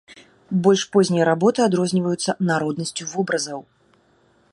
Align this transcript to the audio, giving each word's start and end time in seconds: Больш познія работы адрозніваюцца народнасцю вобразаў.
Больш 0.67 0.81
познія 0.95 1.27
работы 1.31 1.59
адрозніваюцца 1.67 2.35
народнасцю 2.53 3.03
вобразаў. 3.13 3.59